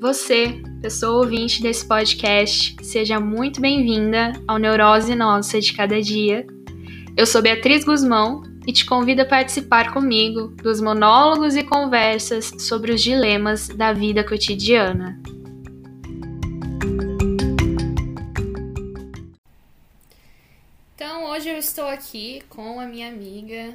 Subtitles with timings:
[0.00, 6.46] Você, pessoa ouvinte desse podcast, seja muito bem-vinda ao Neurose Nossa de Cada Dia.
[7.16, 12.92] Eu sou Beatriz Guzmão e te convido a participar comigo dos monólogos e conversas sobre
[12.92, 15.20] os dilemas da vida cotidiana.
[20.94, 23.74] Então, hoje eu estou aqui com a minha amiga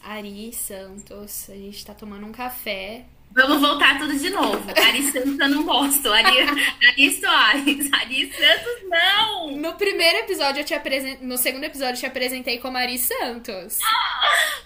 [0.00, 1.50] Ari Santos.
[1.50, 4.62] A gente está tomando um café Vamos voltar tudo de novo.
[4.70, 6.12] Ari Santos eu não gosto.
[6.12, 6.38] Ari,
[6.88, 7.92] Ari Soares.
[7.92, 9.56] Ari Santos não!
[9.56, 11.26] No primeiro episódio eu te apresentei.
[11.26, 13.80] No segundo episódio eu te apresentei como Ari Santos.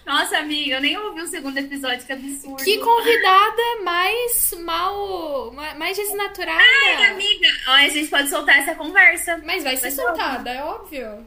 [0.05, 2.63] Nossa, amiga, eu nem ouvi o segundo episódio, que absurdo.
[2.63, 5.51] Que convidada mais mal.
[5.77, 6.61] mais desnaturada.
[6.85, 9.41] Ai, amiga, olha, a gente pode soltar essa conversa.
[9.43, 11.25] Mas vai ser soltada, é óbvio.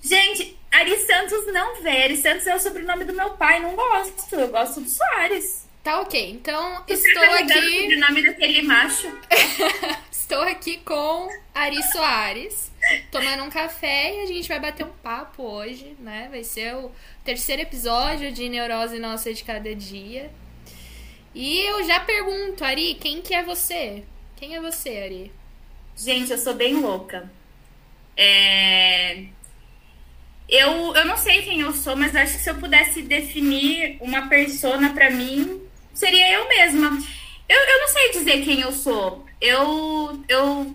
[0.00, 2.04] Gente, Ari Santos não vê.
[2.04, 4.32] Ari Santos é o sobrenome do meu pai, não gosto.
[4.36, 5.67] Eu gosto do Soares.
[5.88, 7.94] Tá ok, então Você estou tá aqui.
[7.94, 9.10] O nome daquele macho.
[10.12, 12.70] estou aqui com Ari Soares,
[13.10, 16.28] tomando um café e a gente vai bater um papo hoje, né?
[16.30, 16.92] Vai ser o
[17.24, 20.30] terceiro episódio de Neurose Nossa de Cada Dia.
[21.34, 24.04] E eu já pergunto, Ari, quem que é você?
[24.36, 25.32] Quem é você, Ari?
[25.96, 27.30] Gente, eu sou bem louca.
[28.14, 29.24] É...
[30.46, 34.28] Eu, eu não sei quem eu sou, mas acho que se eu pudesse definir uma
[34.28, 35.66] persona para mim,
[35.98, 36.96] seria eu mesma.
[37.48, 39.26] Eu, eu não sei dizer quem eu sou.
[39.40, 40.74] Eu, eu,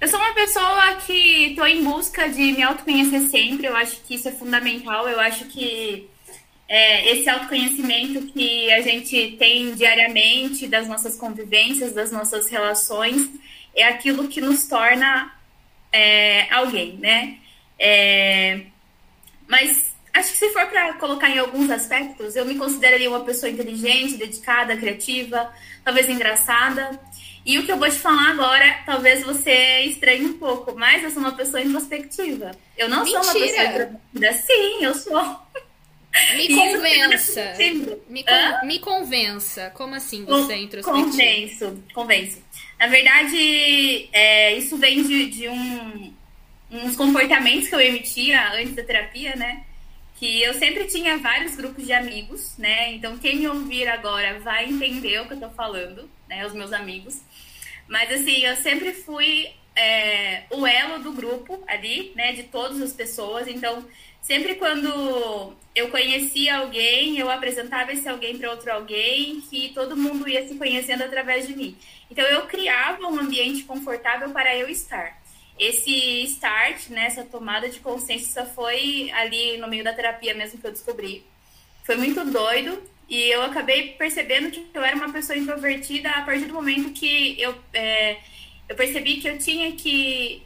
[0.00, 3.66] eu sou uma pessoa que estou em busca de me autoconhecer sempre.
[3.66, 5.08] Eu acho que isso é fundamental.
[5.08, 6.08] Eu acho que
[6.68, 13.30] é, esse autoconhecimento que a gente tem diariamente das nossas convivências, das nossas relações,
[13.74, 15.32] é aquilo que nos torna
[15.92, 17.38] é, alguém, né?
[17.78, 18.62] É,
[19.46, 23.50] mas Acho que se for para colocar em alguns aspectos, eu me consideraria uma pessoa
[23.50, 25.52] inteligente, dedicada, criativa,
[25.84, 26.98] talvez engraçada.
[27.44, 31.10] E o que eu vou te falar agora, talvez você estranhe um pouco, mas eu
[31.10, 32.50] sou uma pessoa introspectiva.
[32.76, 33.22] Eu não Mentira.
[33.22, 34.32] sou uma pessoa introvertida.
[34.34, 35.40] Sim, eu sou.
[36.34, 37.54] Me convença.
[38.08, 39.70] Me, con me, convença.
[39.74, 41.10] Como assim você é introspectiva?
[41.10, 42.42] Convenço, convenço.
[42.78, 46.14] Na verdade, é, isso vem de, de um,
[46.70, 49.64] uns comportamentos que eu emitia antes da terapia, né?
[50.20, 52.92] Que eu sempre tinha vários grupos de amigos, né?
[52.92, 56.46] Então quem me ouvir agora vai entender o que eu tô falando, né?
[56.46, 57.22] Os meus amigos.
[57.88, 62.34] Mas assim, eu sempre fui é, o elo do grupo ali, né?
[62.34, 63.48] De todas as pessoas.
[63.48, 63.82] Então,
[64.20, 70.28] sempre quando eu conhecia alguém, eu apresentava esse alguém para outro alguém, que todo mundo
[70.28, 71.74] ia se conhecendo através de mim.
[72.10, 75.19] Então, eu criava um ambiente confortável para eu estar
[75.60, 80.66] esse start, né, essa tomada de consciência foi ali no meio da terapia mesmo que
[80.66, 81.22] eu descobri.
[81.84, 86.46] Foi muito doido e eu acabei percebendo que eu era uma pessoa introvertida a partir
[86.46, 88.18] do momento que eu, é,
[88.70, 90.42] eu percebi que eu tinha que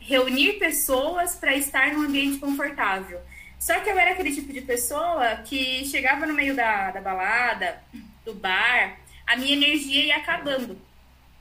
[0.00, 3.20] reunir pessoas para estar num ambiente confortável.
[3.58, 7.82] Só que eu era aquele tipo de pessoa que chegava no meio da, da balada,
[8.24, 10.78] do bar, a minha energia ia acabando,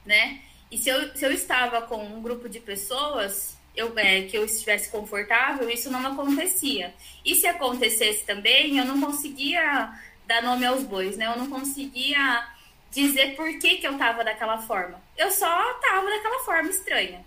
[0.06, 0.42] né?
[0.74, 4.44] E se eu, se eu estava com um grupo de pessoas eu, é, que eu
[4.44, 6.92] estivesse confortável, isso não acontecia.
[7.24, 9.94] E se acontecesse também, eu não conseguia
[10.26, 11.28] dar nome aos bois, né?
[11.28, 12.48] Eu não conseguia
[12.90, 15.00] dizer por que, que eu estava daquela forma.
[15.16, 17.24] Eu só estava daquela forma estranha.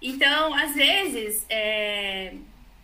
[0.00, 2.32] Então, às vezes, é,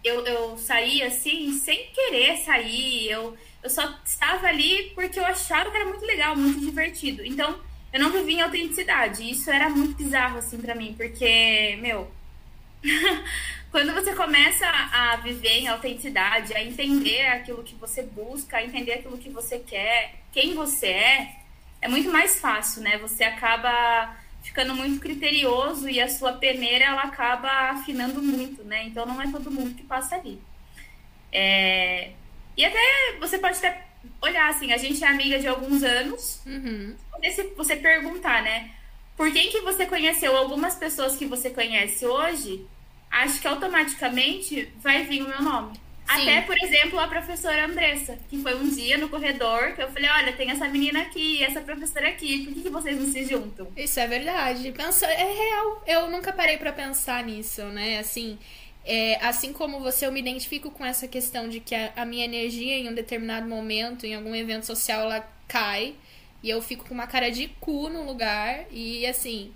[0.05, 3.09] eu, eu saía assim, sem querer sair.
[3.11, 7.25] Eu, eu só estava ali porque eu achava que era muito legal, muito divertido.
[7.25, 7.59] Então,
[7.97, 9.29] eu não vivia em autenticidade.
[9.29, 12.11] Isso era muito bizarro, assim, para mim, porque, meu.
[13.71, 18.93] quando você começa a viver em autenticidade, a entender aquilo que você busca, a entender
[18.93, 21.37] aquilo que você quer, quem você é,
[21.81, 22.99] é muito mais fácil, né?
[22.99, 28.85] Você acaba ficando muito criterioso e a sua peneira ela acaba afinando muito, né?
[28.85, 30.39] Então não é todo mundo que passa ali.
[31.33, 32.11] É...
[32.57, 33.86] E até você pode até
[34.23, 36.41] olhar assim, a gente é amiga de alguns anos.
[36.47, 36.95] Uhum.
[37.35, 38.71] Se você perguntar, né?
[39.17, 42.67] Por quem que você conheceu algumas pessoas que você conhece hoje,
[43.11, 45.75] acho que automaticamente vai vir o meu nome.
[45.75, 46.23] Sim.
[46.23, 50.09] Até, por exemplo, a professora Andressa, que foi um dia no corredor que eu falei,
[50.09, 53.67] olha, tem essa menina aqui, essa professora aqui, por que, que vocês não se juntam?
[53.77, 54.71] Isso é verdade.
[54.71, 55.83] Pensa, é real.
[55.85, 57.99] Eu nunca parei para pensar nisso, né?
[57.99, 58.39] Assim,
[58.87, 62.25] é, assim como você, eu me identifico com essa questão de que a, a, minha
[62.25, 65.95] energia em um determinado momento, em algum evento social, ela cai
[66.41, 68.65] e eu fico com uma cara de cu no lugar.
[68.71, 69.53] E assim,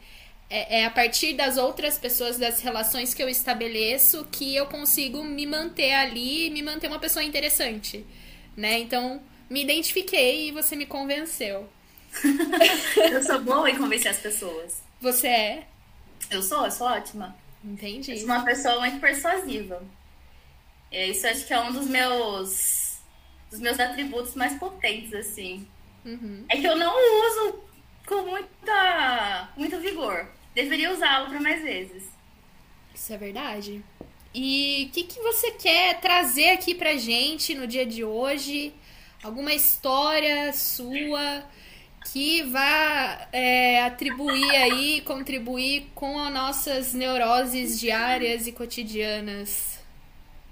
[0.51, 5.23] é, é a partir das outras pessoas, das relações que eu estabeleço, que eu consigo
[5.23, 8.05] me manter ali e me manter uma pessoa interessante,
[8.57, 8.81] né?
[8.81, 11.69] Então, me identifiquei e você me convenceu.
[13.13, 14.83] eu sou boa em convencer as pessoas.
[15.01, 15.67] Você é?
[16.29, 17.37] Eu sou, eu sou ótima.
[17.65, 18.13] Entendi.
[18.13, 19.83] Eu sou uma pessoa muito persuasiva.
[20.91, 22.99] Isso acho que é um dos meus
[23.51, 25.67] dos meus atributos mais potentes, assim.
[26.05, 26.45] Uhum.
[26.49, 26.93] É que eu não
[27.27, 27.61] uso
[28.07, 30.27] com muita, muito vigor.
[30.55, 32.05] Deveria usá-lo para mais vezes.
[32.95, 33.85] Isso é verdade.
[34.33, 38.73] E o que, que você quer trazer aqui pra gente no dia de hoje?
[39.23, 41.45] Alguma história sua
[42.07, 49.81] que vá é, atribuir aí, contribuir com as nossas neuroses diárias e cotidianas?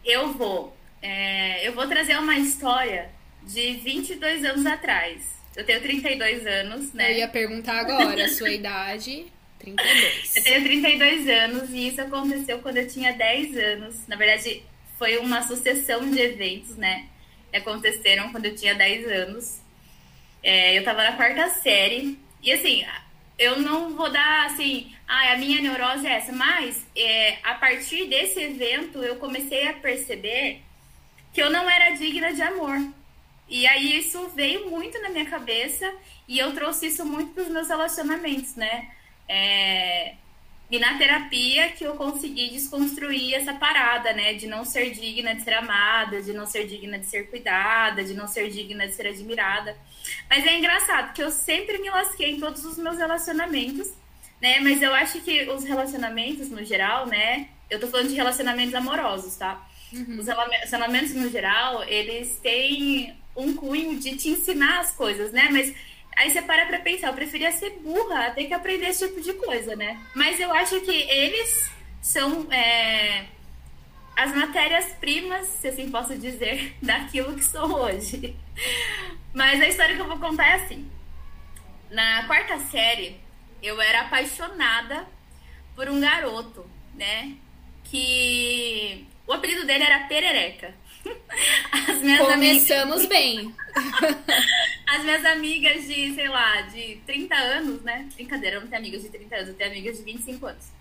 [0.04, 0.76] Eu vou.
[1.00, 3.10] É, eu vou trazer uma história
[3.42, 5.38] de 22 anos atrás.
[5.56, 7.12] Eu tenho 32 anos, né?
[7.12, 9.26] Eu ia perguntar agora a sua idade.
[9.58, 10.36] 32.
[10.36, 14.06] Eu tenho 32 anos e isso aconteceu quando eu tinha 10 anos.
[14.06, 14.62] Na verdade,
[14.98, 17.06] foi uma sucessão de eventos, né?
[17.50, 19.60] Que aconteceram quando eu tinha 10 anos.
[20.42, 22.18] É, eu tava na quarta série.
[22.42, 22.84] E assim,
[23.38, 28.06] eu não vou dar assim, ah, a minha neurose é essa, mas é, a partir
[28.06, 30.62] desse evento eu comecei a perceber
[31.32, 32.78] que eu não era digna de amor.
[33.48, 35.90] E aí isso veio muito na minha cabeça
[36.26, 38.90] e eu trouxe isso muito para os meus relacionamentos, né?
[39.28, 40.14] É...
[40.70, 44.34] E na terapia que eu consegui desconstruir essa parada, né?
[44.34, 48.12] De não ser digna de ser amada, de não ser digna de ser cuidada, de
[48.12, 49.76] não ser digna de ser admirada.
[50.28, 53.90] Mas é engraçado, porque eu sempre me lasquei em todos os meus relacionamentos,
[54.42, 54.60] né?
[54.60, 57.48] Mas eu acho que os relacionamentos, no geral, né?
[57.70, 59.66] Eu tô falando de relacionamentos amorosos, tá?
[59.90, 60.18] Uhum.
[60.18, 65.48] Os relacionamentos, no geral, eles têm um cunho de te ensinar as coisas, né?
[65.50, 65.74] Mas
[66.18, 69.32] aí você para pra pensar, eu preferia ser burra até que aprender esse tipo de
[69.34, 70.00] coisa, né?
[70.14, 71.70] Mas eu acho que eles
[72.02, 73.24] são é,
[74.16, 78.36] as matérias-primas, se assim posso dizer, daquilo que sou hoje.
[79.32, 80.90] Mas a história que eu vou contar é assim.
[81.88, 83.20] Na quarta série,
[83.62, 85.06] eu era apaixonada
[85.76, 87.32] por um garoto, né?
[87.84, 90.74] Que o apelido dele era Perereca.
[92.18, 93.06] Começamos amigas...
[93.06, 93.54] bem.
[94.98, 98.08] As minhas amigas de, sei lá, de 30 anos, né?
[98.16, 100.72] Brincadeira, eu não tenho amigas de 30 anos, eu tenho amigas de 25 anos.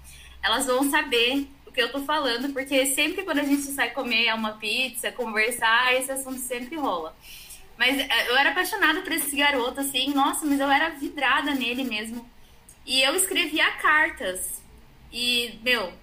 [0.42, 4.34] Elas vão saber o que eu tô falando, porque sempre quando a gente sai comer
[4.34, 7.16] uma pizza, conversar, esse assunto sempre rola.
[7.78, 11.84] Mas eh, eu era apaixonada por esse garoto, assim, nossa, mas eu era vidrada nele
[11.84, 12.28] mesmo.
[12.88, 14.64] E eu escrevia cartas.
[15.14, 15.94] E, meu,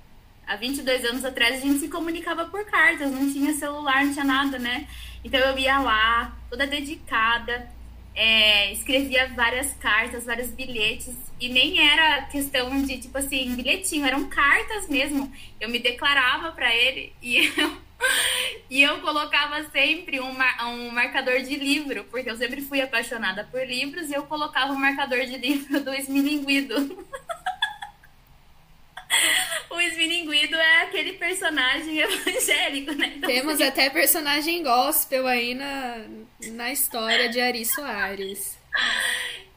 [0.47, 4.25] há 22 anos atrás a gente se comunicava por cartas, não tinha celular, não tinha
[4.25, 4.87] nada, né?
[5.25, 7.75] Então eu ia lá, toda dedicada,
[8.15, 14.29] é, escrevia várias cartas, vários bilhetes, e nem era questão de, tipo assim, bilhetinho, eram
[14.29, 15.33] cartas mesmo.
[15.61, 17.77] Eu me declarava para ele e eu,
[18.71, 20.35] e eu colocava sempre um,
[20.67, 24.79] um marcador de livro, porque eu sempre fui apaixonada por livros, e eu colocava um
[24.79, 27.05] marcador de livro do Esmilinguido.
[29.71, 33.15] o Esmilinguido é aquele personagem evangélico, né?
[33.17, 33.65] Então, Temos assim...
[33.65, 36.05] até personagem gospel aí na,
[36.53, 38.59] na história de Ari Soares.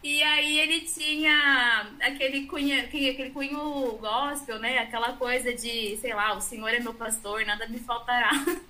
[0.03, 4.77] E aí ele tinha aquele cunho, aquele cunho gospel, né?
[4.79, 8.31] Aquela coisa de, sei lá, o Senhor é meu pastor, nada me faltará.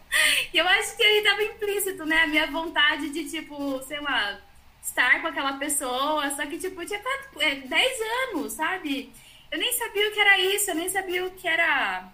[0.52, 2.24] E eu acho que ele estava implícito, né?
[2.24, 4.40] A minha vontade de, tipo, sei lá,
[4.82, 7.00] estar com aquela pessoa, só que, tipo, tinha
[7.36, 9.14] 10 é, anos, sabe?
[9.52, 12.10] Eu nem sabia o que era isso, eu nem sabia o que era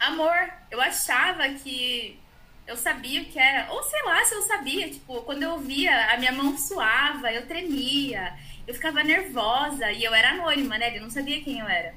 [0.00, 0.52] amor.
[0.70, 2.18] Eu achava que
[2.66, 3.72] eu sabia o que era.
[3.72, 7.46] Ou sei lá se eu sabia, tipo, quando eu via, a minha mão suava, eu
[7.46, 8.34] tremia,
[8.66, 10.88] eu ficava nervosa e eu era anônima, né?
[10.88, 11.94] Ele não sabia quem eu era.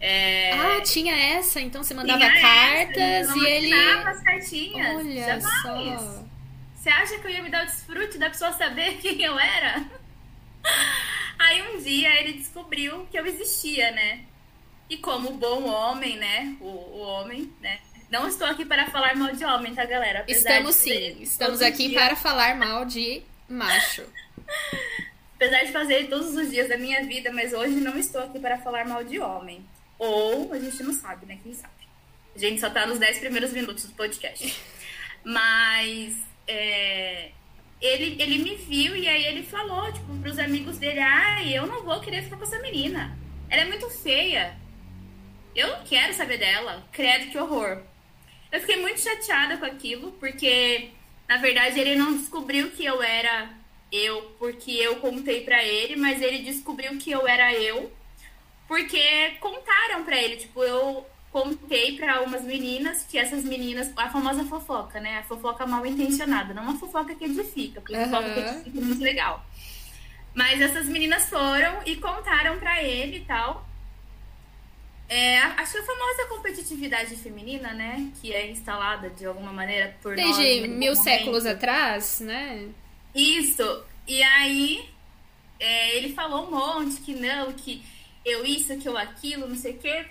[0.00, 0.52] É...
[0.52, 3.74] Ah, tinha essa, então você mandava tinha cartas essa, e ele.
[3.74, 4.96] as cartinhas.
[4.96, 6.00] Olha Jamais.
[6.00, 6.24] só.
[6.74, 9.84] Você acha que eu ia me dar o desfrute da pessoa saber quem eu era?
[11.38, 14.24] Aí um dia ele descobriu que eu existia, né?
[14.88, 16.56] E como bom homem, né?
[16.60, 17.80] O, o homem, né?
[18.10, 20.20] Não estou aqui para falar mal de homem, tá, galera?
[20.20, 21.16] Apesar Estamos sim.
[21.20, 21.98] Estamos aqui dia...
[21.98, 24.04] para falar mal de macho.
[25.34, 28.58] Apesar de fazer todos os dias da minha vida, mas hoje não estou aqui para
[28.58, 29.66] falar mal de homem.
[29.98, 31.38] Ou a gente não sabe, né?
[31.42, 31.72] Quem sabe?
[32.34, 34.56] A gente só tá nos 10 primeiros minutos do podcast.
[35.24, 37.30] Mas é,
[37.84, 41.82] ele, ele me viu e aí ele falou, tipo, pros amigos dele, ai, eu não
[41.82, 43.16] vou querer ficar com essa menina.
[43.48, 44.56] Ela é muito feia.
[45.54, 46.82] Eu não quero saber dela.
[46.90, 47.82] Credo, que horror.
[48.50, 50.90] Eu fiquei muito chateada com aquilo, porque,
[51.28, 53.50] na verdade, ele não descobriu que eu era
[53.92, 57.92] eu porque eu contei para ele, mas ele descobriu que eu era eu
[58.66, 60.36] porque contaram para ele.
[60.36, 65.18] Tipo, eu contei para umas meninas que essas meninas, a famosa fofoca, né?
[65.18, 68.04] A fofoca mal intencionada, não uma fofoca que edifica, porque uhum.
[68.04, 69.44] fofoca que edifica é muito legal.
[70.32, 73.68] Mas essas meninas foram e contaram pra ele e tal.
[75.08, 78.12] É, acho que a famosa competitividade feminina, né?
[78.20, 82.68] Que é instalada de alguma maneira por Desde nós, mil séculos atrás, né?
[83.12, 83.84] Isso.
[84.06, 84.88] E aí
[85.58, 87.84] é, ele falou um monte que não, que
[88.24, 90.06] eu isso, que eu aquilo, não sei o quê.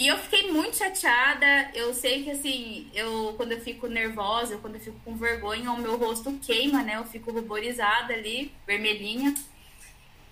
[0.00, 1.70] E eu fiquei muito chateada.
[1.74, 5.78] Eu sei que assim, eu quando eu fico nervosa, quando eu fico com vergonha, o
[5.78, 6.96] meu rosto queima, né?
[6.96, 9.34] Eu fico ruborizada ali, vermelhinha.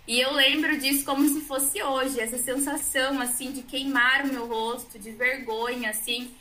[0.07, 4.47] E eu lembro disso como se fosse hoje, essa sensação assim de queimar o meu
[4.47, 6.35] rosto, de vergonha, assim.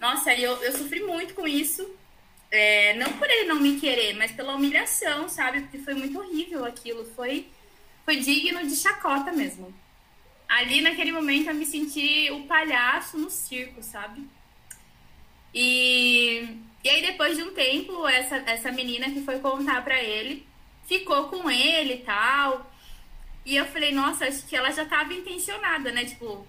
[0.00, 1.88] Nossa, eu, eu sofri muito com isso.
[2.50, 5.60] É, não por ele não me querer, mas pela humilhação, sabe?
[5.60, 7.04] Porque foi muito horrível aquilo.
[7.14, 7.46] Foi,
[8.04, 9.72] foi digno de chacota mesmo.
[10.48, 14.22] Ali naquele momento eu me senti o palhaço no circo, sabe?
[15.52, 16.48] E,
[16.82, 20.46] e aí depois de um tempo, essa, essa menina que foi contar pra ele
[20.86, 22.70] ficou com ele e tal.
[23.44, 26.04] E eu falei, nossa, acho que ela já tava intencionada, né?
[26.04, 26.46] Tipo,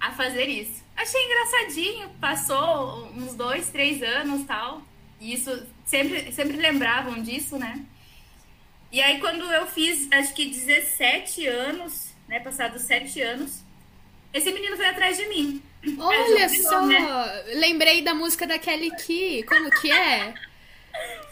[0.00, 0.82] a fazer isso.
[0.96, 4.82] Achei engraçadinho, passou uns dois, três anos tal.
[5.20, 7.84] E isso sempre, sempre lembravam disso, né?
[8.90, 12.40] E aí quando eu fiz, acho que 17 anos, né?
[12.40, 13.62] Passados 7 anos,
[14.32, 15.62] esse menino veio atrás de mim.
[15.98, 16.86] Olha só!
[16.86, 16.98] Né?
[17.54, 19.42] Lembrei da música da Kelly Key.
[19.44, 20.34] Como que é?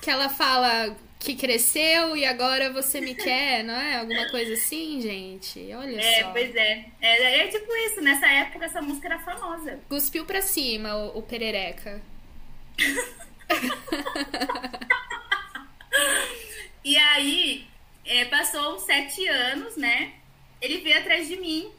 [0.00, 3.96] Que ela fala que cresceu e agora você me quer, não é?
[3.96, 5.74] Alguma coisa assim, gente?
[5.74, 6.30] Olha é, só.
[6.30, 6.84] Pois é.
[7.00, 7.40] é.
[7.40, 9.80] É tipo isso, nessa época essa música era famosa.
[9.88, 12.00] Cuspiu pra cima o, o perereca.
[16.84, 17.66] e aí,
[18.04, 20.12] é, passou sete anos, né?
[20.60, 21.70] Ele veio atrás de mim.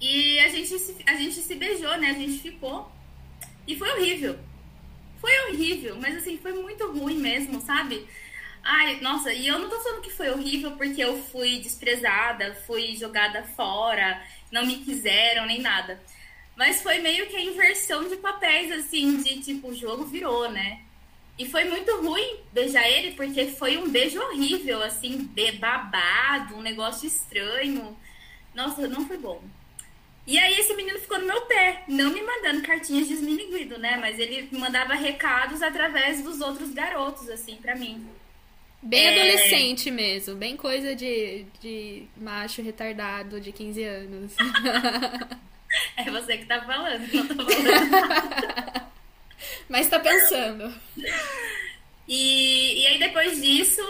[0.00, 0.74] E a gente,
[1.06, 2.10] a gente se beijou, né?
[2.10, 2.90] A gente ficou.
[3.66, 4.38] E foi horrível.
[5.20, 8.08] Foi horrível, mas assim, foi muito ruim mesmo, sabe?
[8.62, 12.96] Ai, nossa, e eu não tô falando que foi horrível porque eu fui desprezada, fui
[12.96, 16.02] jogada fora, não me quiseram, nem nada.
[16.56, 20.80] Mas foi meio que a inversão de papéis, assim, de tipo, o jogo virou, né?
[21.40, 25.26] E foi muito ruim beijar ele, porque foi um beijo horrível, assim,
[25.58, 27.96] babado, um negócio estranho.
[28.54, 29.42] Nossa, não foi bom.
[30.26, 33.14] E aí esse menino ficou no meu pé, não me mandando cartinhas de
[33.78, 33.96] né?
[33.96, 38.06] Mas ele mandava recados através dos outros garotos, assim, para mim.
[38.82, 39.14] Bem é...
[39.14, 44.32] adolescente mesmo, bem coisa de, de macho retardado de 15 anos.
[45.96, 48.72] É você que tá falando, não tô falando.
[49.68, 50.72] Mas tá pensando.
[52.06, 53.82] E, e aí depois disso,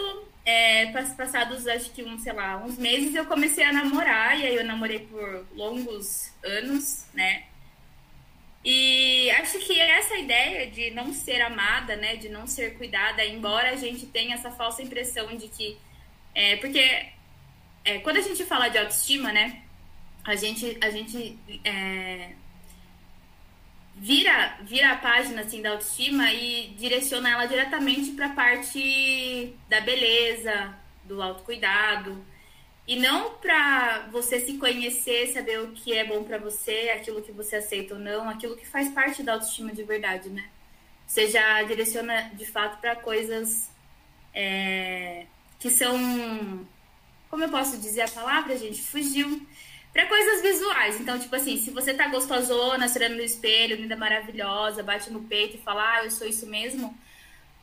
[0.45, 4.55] é, passados acho que uns, sei lá, uns meses, eu comecei a namorar, e aí
[4.55, 7.43] eu namorei por longos anos, né?
[8.63, 13.71] E acho que essa ideia de não ser amada, né, de não ser cuidada, embora
[13.71, 15.77] a gente tenha essa falsa impressão de que.
[16.33, 17.07] É, porque
[17.83, 19.63] é, quando a gente fala de autoestima, né,
[20.23, 22.33] a gente, a gente é,
[24.01, 29.79] vira, vira a página assim, da autoestima e direciona ela diretamente para a parte da
[29.79, 32.25] beleza, do autocuidado.
[32.87, 37.31] E não para você se conhecer, saber o que é bom para você, aquilo que
[37.31, 40.49] você aceita ou não, aquilo que faz parte da autoestima de verdade, né?
[41.05, 43.69] Você já direciona de fato para coisas
[44.33, 45.27] é,
[45.59, 46.65] que são.
[47.29, 48.81] Como eu posso dizer a palavra, gente?
[48.81, 49.45] Fugiu
[49.93, 50.99] para coisas visuais.
[50.99, 55.57] Então, tipo assim, se você tá gostosona, se no espelho, linda, maravilhosa, bate no peito
[55.57, 56.95] e fala, ah, eu sou isso mesmo,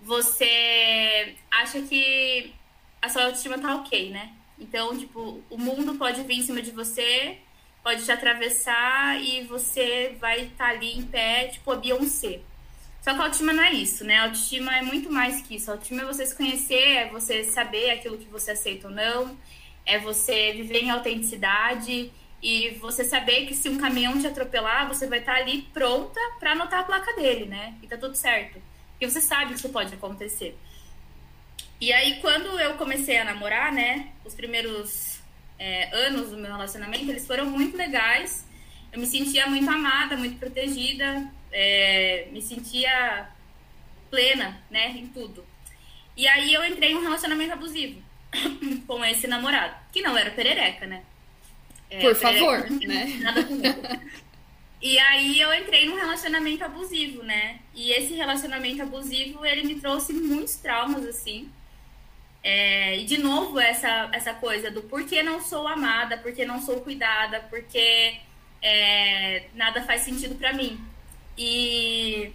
[0.01, 2.53] você acha que
[3.01, 4.33] a sua autoestima tá ok, né?
[4.59, 7.39] Então, tipo, o mundo pode vir em cima de você,
[7.83, 12.41] pode te atravessar e você vai estar tá ali em pé, tipo a Beyoncé.
[13.01, 14.19] Só que a autoestima não é isso, né?
[14.19, 15.71] A autoestima é muito mais que isso.
[15.71, 19.37] A autoestima é você se conhecer, é você saber aquilo que você aceita ou não,
[19.89, 25.07] é você viver em autenticidade e você saber que se um caminhão te atropelar, você
[25.07, 27.75] vai estar ali pronta para anotar a placa dele, né?
[27.83, 28.61] E tá tudo certo.
[28.91, 30.57] Porque você sabe que isso pode acontecer.
[31.81, 34.11] E aí, quando eu comecei a namorar, né?
[34.27, 35.21] Os primeiros
[35.59, 38.47] é, anos do meu relacionamento, eles foram muito legais.
[38.93, 41.33] Eu me sentia muito amada, muito protegida.
[41.51, 43.31] É, me sentia
[44.11, 44.91] plena, né?
[44.91, 45.47] Em tudo.
[46.15, 48.08] E aí, eu entrei em um relacionamento abusivo.
[48.87, 51.03] com esse namorado, que não era perereca, né?
[51.91, 53.19] É, Por favor, perereca, né?
[53.21, 53.81] Nada comigo.
[54.81, 57.59] E aí eu entrei num relacionamento abusivo, né?
[57.75, 61.51] E esse relacionamento abusivo, ele me trouxe muitos traumas, assim.
[62.43, 66.81] É, e de novo, essa, essa coisa do porquê não sou amada, porquê não sou
[66.81, 68.19] cuidada, porque
[68.63, 70.81] é, nada faz sentido para mim.
[71.37, 72.33] E,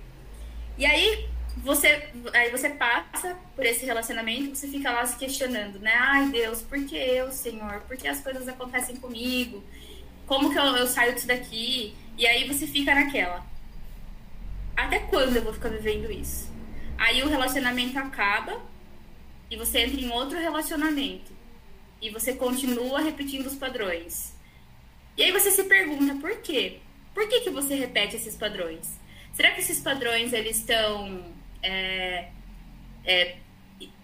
[0.78, 5.94] e aí, você aí você passa por esse relacionamento, você fica lá se questionando, né?
[5.96, 7.82] Ai, Deus, por que eu, Senhor?
[7.82, 9.64] Por que as coisas acontecem comigo?
[10.26, 11.96] Como que eu, eu saio disso daqui?
[12.18, 13.46] E aí você fica naquela.
[14.76, 16.52] Até quando eu vou ficar vivendo isso?
[16.98, 18.62] Aí o relacionamento acaba
[19.50, 21.32] e você entra em outro relacionamento.
[22.02, 24.34] E você continua repetindo os padrões.
[25.16, 26.80] E aí você se pergunta por quê?
[27.14, 29.00] Por que, que você repete esses padrões?
[29.34, 31.33] Será que esses padrões eles estão
[31.64, 32.28] é,
[33.06, 33.36] é,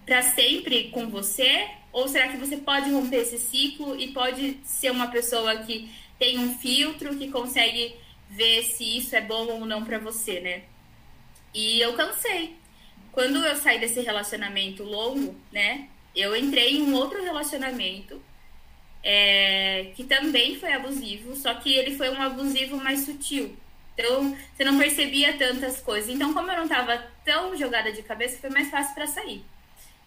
[0.06, 1.68] para sempre com você?
[1.92, 6.40] Ou será que você pode romper esse ciclo e pode ser uma pessoa que tem
[6.40, 7.96] um filtro que consegue
[8.30, 10.64] ver se isso é bom ou não para você, né?
[11.54, 12.56] E eu cansei.
[13.12, 15.88] Quando eu saí desse relacionamento longo, né?
[16.16, 18.22] Eu entrei em um outro relacionamento
[19.04, 23.56] é, que também foi abusivo, só que ele foi um abusivo mais sutil.
[24.00, 26.10] Então, você não percebia tantas coisas.
[26.10, 29.44] Então, como eu não estava tão jogada de cabeça, foi mais fácil para sair.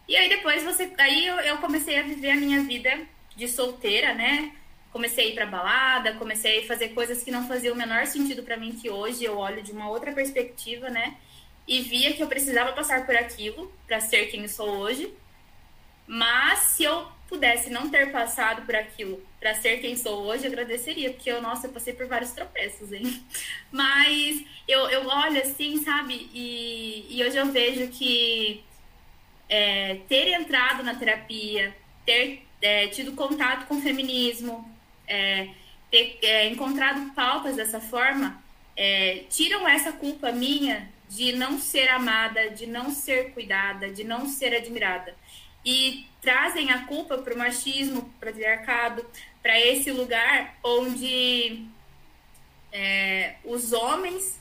[0.09, 2.91] E aí depois você, aí eu, eu, comecei a viver a minha vida
[3.37, 4.53] de solteira, né?
[4.91, 8.43] Comecei a ir para balada, comecei a fazer coisas que não faziam o menor sentido
[8.43, 11.17] para mim que hoje eu olho de uma outra perspectiva, né?
[11.69, 15.13] E via que eu precisava passar por aquilo para ser quem eu sou hoje.
[16.07, 21.11] Mas se eu pudesse não ter passado por aquilo para ser quem sou hoje, agradeceria,
[21.11, 23.25] porque eu, nossa, eu passei por vários tropeços, hein?
[23.73, 26.29] Mas eu, eu olho assim, sabe?
[26.35, 28.63] E, e hoje eu vejo que
[29.49, 31.75] é, ter entrado na terapia,
[32.05, 34.71] ter é, tido contato com o feminismo,
[35.09, 35.49] é,
[35.91, 38.45] ter é, encontrado pautas dessa forma,
[38.77, 44.29] é, tiram essa culpa minha de não ser amada, de não ser cuidada, de não
[44.29, 45.15] ser admirada
[45.65, 49.05] e trazem a culpa para o machismo, para o patriarcado,
[49.43, 51.67] para esse lugar onde
[52.73, 54.41] é, os homens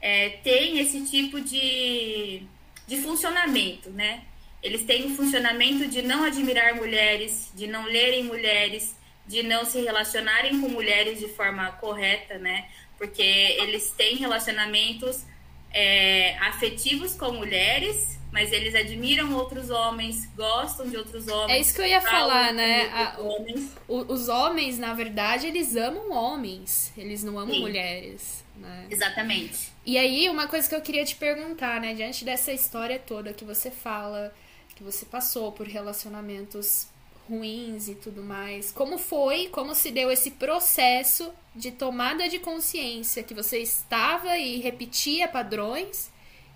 [0.00, 2.42] é, têm esse tipo de,
[2.86, 4.24] de funcionamento, né?
[4.62, 8.94] Eles têm um funcionamento de não admirar mulheres, de não lerem mulheres,
[9.26, 12.68] de não se relacionarem com mulheres de forma correta, né?
[12.96, 15.24] Porque eles têm relacionamentos
[15.72, 21.50] é, afetivos com mulheres, mas eles admiram outros homens, gostam de outros homens.
[21.50, 22.88] É isso que eu ia falar, né?
[22.88, 23.70] A, homens.
[23.86, 27.60] O, os homens, na verdade, eles amam homens, eles não amam Sim.
[27.60, 28.42] mulheres.
[28.56, 28.86] Né?
[28.90, 29.70] Exatamente.
[29.84, 31.92] E aí, uma coisa que eu queria te perguntar, né?
[31.92, 34.34] Diante dessa história toda que você fala,
[34.74, 36.88] que você passou por relacionamentos
[37.28, 43.22] ruins e tudo mais, como foi, como se deu esse processo de tomada de consciência
[43.22, 46.11] que você estava e repetia padrões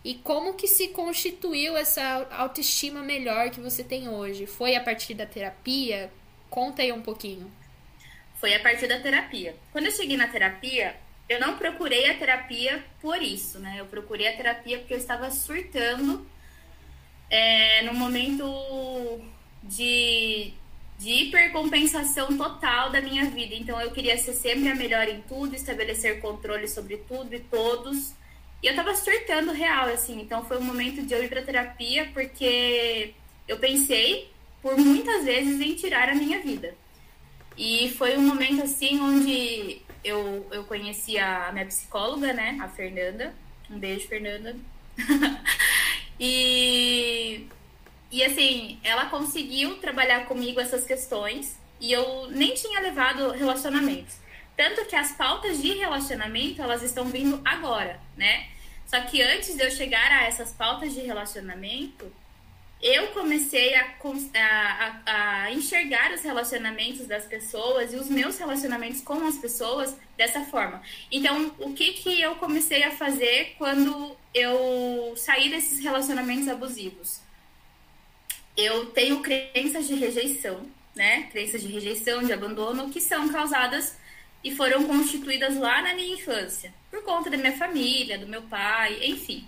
[0.07, 4.47] e como que se constituiu essa autoestima melhor que você tem hoje?
[4.47, 6.13] Foi a partir da terapia?
[6.49, 7.51] Conta aí um pouquinho.
[8.37, 9.57] Foi a partir da terapia.
[9.73, 10.95] Quando eu cheguei na terapia,
[11.29, 13.81] eu não procurei a terapia por isso, né?
[13.81, 16.25] Eu procurei a terapia porque eu estava surtando
[17.29, 18.47] é, no momento
[19.65, 20.53] de,
[21.01, 23.57] de hipercompensação total da minha vida.
[23.57, 28.15] Então eu queria ser sempre a melhor em tudo, estabelecer controle sobre tudo e todos.
[28.63, 30.21] E eu tava surtando real, assim.
[30.21, 33.15] Então foi um momento de eu ir pra terapia, porque
[33.47, 34.31] eu pensei
[34.63, 36.75] por muitas vezes em tirar a minha vida.
[37.57, 42.59] E foi um momento, assim, onde eu, eu conheci a minha psicóloga, né?
[42.61, 43.35] A Fernanda.
[43.71, 44.55] Um beijo, Fernanda.
[46.21, 47.47] e,
[48.11, 51.59] e, assim, ela conseguiu trabalhar comigo essas questões.
[51.81, 54.17] E eu nem tinha levado relacionamentos.
[54.57, 58.49] Tanto que as pautas de relacionamento, elas estão vindo agora, né?
[58.87, 62.11] Só que antes de eu chegar a essas pautas de relacionamento,
[62.81, 63.95] eu comecei a,
[64.35, 65.01] a,
[65.45, 70.83] a, enxergar os relacionamentos das pessoas e os meus relacionamentos com as pessoas dessa forma.
[71.11, 77.21] Então, o que, que eu comecei a fazer quando eu saí desses relacionamentos abusivos?
[78.57, 81.25] Eu tenho crenças de rejeição, né?
[81.33, 83.99] Crenças de rejeição, de abandono, que são causadas
[84.47, 88.97] e foram constituídas lá na minha infância, por conta da minha família, do meu pai,
[89.03, 89.45] enfim.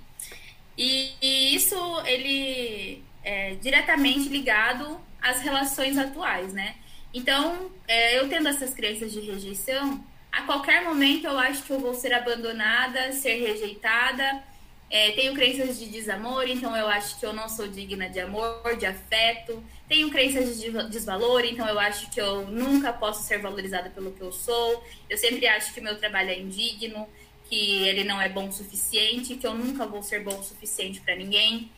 [0.77, 6.75] E, e isso ele é diretamente ligado às relações atuais, né?
[7.15, 11.79] Então, é, eu tendo essas crenças de rejeição, a qualquer momento eu acho que eu
[11.79, 14.43] vou ser abandonada, ser rejeitada.
[14.91, 18.77] É, tenho crenças de desamor, então eu acho que eu não sou digna de amor,
[18.79, 19.63] de afeto.
[19.87, 24.23] Tenho crenças de desvalor, então eu acho que eu nunca posso ser valorizada pelo que
[24.23, 24.83] eu sou.
[25.09, 27.07] Eu sempre acho que o meu trabalho é indigno,
[27.51, 31.01] que ele não é bom o suficiente, que eu nunca vou ser bom o suficiente
[31.01, 31.71] para ninguém.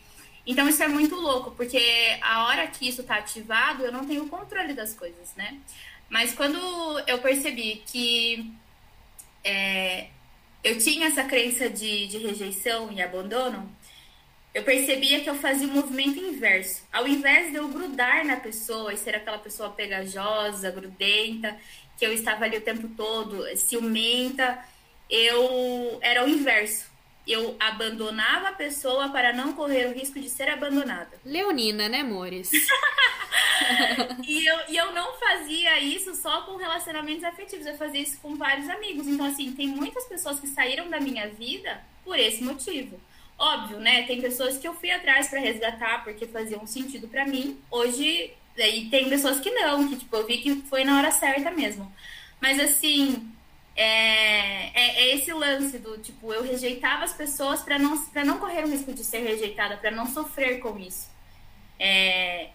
[0.47, 4.27] Então isso é muito louco, porque a hora que isso tá ativado, eu não tenho
[4.27, 5.57] controle das coisas, né?
[6.09, 6.57] Mas quando
[7.07, 8.51] eu percebi que
[9.43, 10.07] é,
[10.63, 13.69] eu tinha essa crença de, de rejeição e abandono,
[14.53, 16.83] eu percebia que eu fazia o um movimento inverso.
[16.91, 21.57] Ao invés de eu grudar na pessoa e ser aquela pessoa pegajosa, grudenta,
[21.97, 24.63] que eu estava ali o tempo todo, ciumenta,
[25.09, 26.90] eu era o inverso.
[27.27, 31.19] Eu abandonava a pessoa para não correr o risco de ser abandonada.
[31.23, 32.51] Leonina, né, amores?
[34.27, 38.35] e, eu, e eu não fazia isso só com relacionamentos afetivos, eu fazia isso com
[38.35, 39.07] vários amigos.
[39.07, 42.99] Então, assim, tem muitas pessoas que saíram da minha vida por esse motivo.
[43.37, 44.03] Óbvio, né?
[44.03, 47.59] Tem pessoas que eu fui atrás para resgatar porque faziam sentido para mim.
[47.71, 51.49] Hoje, e tem pessoas que não, que tipo, eu vi que foi na hora certa
[51.49, 51.91] mesmo.
[52.39, 53.31] Mas assim,
[53.75, 54.20] é
[55.31, 58.93] esse lance do tipo, eu rejeitava as pessoas para não, pra não correr o risco
[58.93, 61.09] de ser rejeitada, para não sofrer com isso.
[61.79, 62.49] É,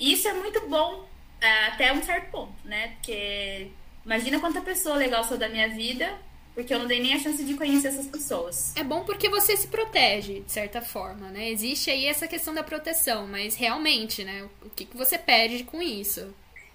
[0.00, 1.06] isso é muito bom
[1.40, 2.88] é, até um certo ponto, né?
[2.96, 3.68] Porque
[4.04, 6.12] imagina quanta pessoa legal sou da minha vida
[6.54, 8.76] porque eu não dei nem a chance de conhecer essas pessoas.
[8.76, 11.50] É bom porque você se protege, de certa forma, né?
[11.50, 14.48] Existe aí essa questão da proteção, mas realmente, né?
[14.62, 16.32] O que, que você perde com isso?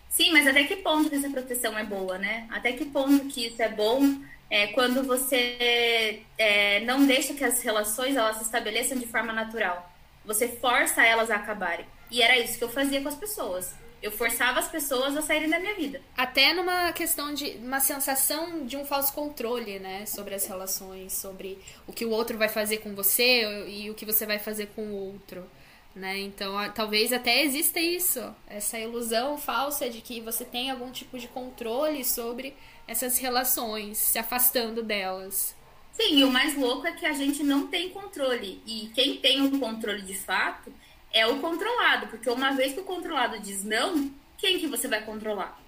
[0.10, 2.46] Sim, mas até que ponto que essa proteção é boa, né?
[2.50, 7.62] Até que ponto que isso é bom é, quando você é, não deixa que as
[7.62, 9.92] relações elas se estabeleçam de forma natural.
[10.26, 11.86] Você força elas a acabarem.
[12.10, 13.74] E era isso que eu fazia com as pessoas.
[14.02, 16.02] Eu forçava as pessoas a saírem da minha vida.
[16.16, 21.60] Até numa questão de uma sensação de um falso controle, né, sobre as relações, sobre
[21.86, 24.84] o que o outro vai fazer com você e o que você vai fazer com
[24.84, 25.46] o outro,
[25.94, 26.18] né?
[26.20, 31.28] Então, talvez até exista isso, essa ilusão falsa de que você tem algum tipo de
[31.28, 32.56] controle sobre
[32.90, 35.56] essas relações, se afastando delas.
[35.94, 38.64] Sim, e o mais louco é que a gente não tem controle.
[38.66, 40.74] E quem tem o controle de fato
[41.14, 45.04] é o controlado, porque uma vez que o controlado diz não, quem que você vai
[45.04, 45.62] controlar?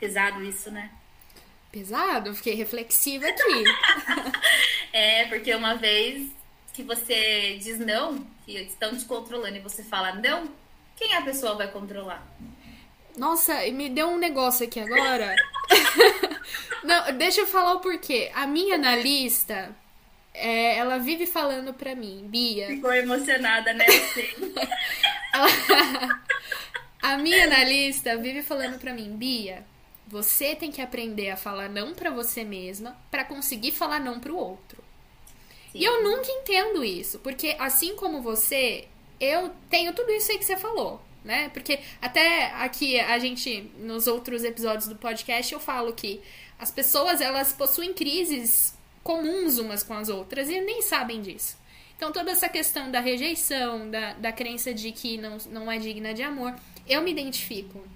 [0.00, 0.90] Pesado isso, né?
[1.70, 2.34] Pesado?
[2.34, 3.64] Fiquei reflexiva aqui.
[4.90, 6.30] é, porque uma vez
[6.72, 10.48] que você diz não, que estão te controlando e você fala não,
[10.96, 12.26] quem a pessoa vai controlar?
[13.16, 15.34] Nossa, me deu um negócio aqui agora.
[16.82, 18.30] não, deixa eu falar o porquê.
[18.34, 19.74] A minha analista,
[20.32, 22.66] é, ela vive falando pra mim, Bia.
[22.66, 23.86] Ficou emocionada, né?
[27.00, 29.64] a minha analista vive falando pra mim, Bia,
[30.08, 34.36] você tem que aprender a falar não para você mesma para conseguir falar não pro
[34.36, 34.82] outro.
[35.70, 35.78] Sim.
[35.78, 38.88] E eu nunca entendo isso, porque assim como você,
[39.20, 41.48] eu tenho tudo isso aí que você falou, né?
[41.48, 46.20] Porque até aqui a gente nos outros episódios do podcast eu falo que
[46.58, 51.56] as pessoas elas possuem crises comuns umas com as outras e nem sabem disso.
[51.96, 56.12] Então, toda essa questão da rejeição, da, da crença de que não, não é digna
[56.12, 56.54] de amor,
[56.86, 57.86] eu me identifico.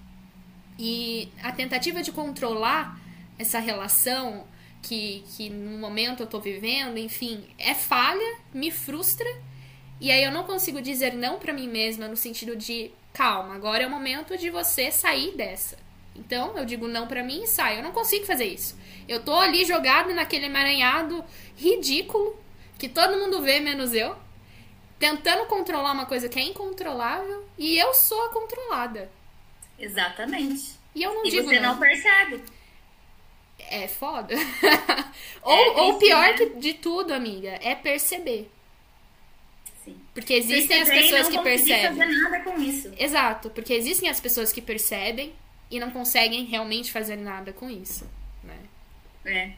[0.79, 2.99] E a tentativa de controlar
[3.38, 4.47] essa relação
[4.83, 9.29] que, que no momento eu tô vivendo, enfim, é falha, me frustra.
[10.01, 13.83] E aí eu não consigo dizer não para mim mesma no sentido de calma, agora
[13.83, 15.77] é o momento de você sair dessa.
[16.15, 17.79] Então eu digo não para mim e saio.
[17.79, 18.79] Eu não consigo fazer isso.
[19.09, 21.25] Eu tô ali jogado naquele emaranhado
[21.57, 22.39] ridículo
[22.79, 24.15] que todo mundo vê menos eu,
[25.01, 29.11] tentando controlar uma coisa que é incontrolável e eu sou a controlada.
[29.77, 30.79] Exatamente.
[30.95, 31.73] E eu não e digo você não.
[31.73, 32.45] não percebe.
[33.59, 34.33] É foda.
[35.43, 38.49] ou, é, ou pior que de tudo, amiga, é perceber.
[40.19, 41.91] Porque existem as pessoas que percebem.
[41.93, 42.93] Não fazer nada com isso.
[42.99, 45.33] Exato, porque existem as pessoas que percebem
[45.71, 48.05] e não conseguem realmente fazer nada com isso,
[48.43, 48.59] né?
[49.25, 49.53] É.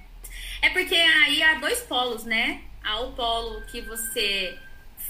[0.61, 2.61] É porque aí há dois polos, né?
[2.85, 4.59] Há o polo que você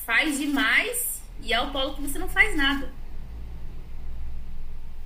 [0.07, 2.89] faz demais e há o polo que você não faz nada.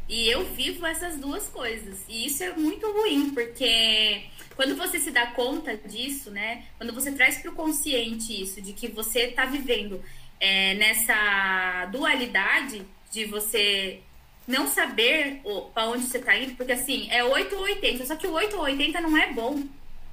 [0.07, 2.05] E eu vivo essas duas coisas.
[2.07, 6.67] E isso é muito ruim, porque quando você se dá conta disso, né?
[6.77, 10.05] Quando você traz para o consciente isso, de que você está vivendo
[10.41, 14.01] é, nessa dualidade de você
[14.47, 15.41] não saber
[15.73, 18.57] para onde você tá indo, porque assim, é 8 ou 80, só que o 8
[18.57, 19.63] ou 80 não é bom.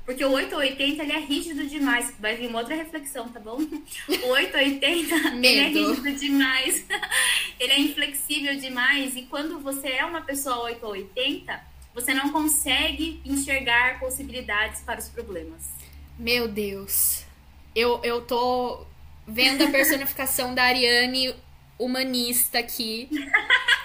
[0.05, 2.13] Porque o 8 ou 80 ele é rígido demais.
[2.19, 3.57] Vai vir uma outra reflexão, tá bom?
[3.57, 6.85] O 8 ou 80 ele é rígido demais.
[7.59, 9.15] ele é inflexível demais.
[9.15, 11.61] E quando você é uma pessoa 8 ou 80,
[11.93, 15.69] você não consegue enxergar possibilidades para os problemas.
[16.17, 17.23] Meu Deus.
[17.75, 18.85] Eu, eu tô
[19.27, 21.33] vendo a personificação da Ariane
[21.77, 23.09] humanista aqui,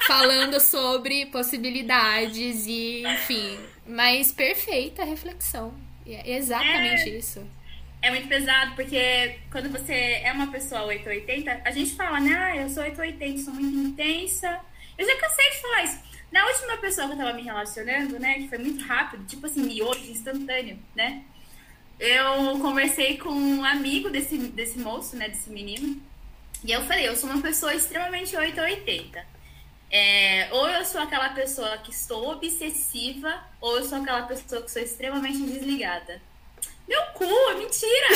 [0.07, 3.59] falando sobre possibilidades e, enfim.
[3.87, 5.75] Mas perfeita a reflexão.
[6.07, 7.45] É exatamente é, isso.
[8.03, 12.35] É muito pesado, porque quando você é uma pessoa 880, a gente fala, né?
[12.35, 14.61] Ah, eu sou 880, sou muito intensa.
[14.97, 15.99] Eu já cansei de falar isso.
[16.31, 18.35] Na última pessoa que eu tava me relacionando, né?
[18.35, 21.23] Que foi muito rápido, tipo assim, miojo instantâneo, né?
[21.99, 26.01] Eu conversei com um amigo desse, desse moço, né, desse menino,
[26.65, 29.37] e eu falei, eu sou uma pessoa extremamente 880.
[29.91, 34.71] É, ou eu sou aquela pessoa que estou obsessiva, ou eu sou aquela pessoa que
[34.71, 36.21] sou extremamente desligada.
[36.89, 38.09] Meu cu, mentira!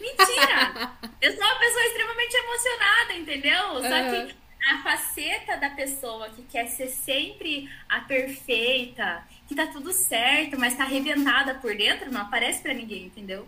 [0.00, 0.92] Mentira!
[1.20, 3.60] eu sou uma pessoa extremamente emocionada, entendeu?
[3.60, 4.26] Só uhum.
[4.26, 10.58] que a faceta da pessoa que quer ser sempre a perfeita, que tá tudo certo,
[10.58, 13.46] mas tá arrebentada por dentro, não aparece para ninguém, entendeu?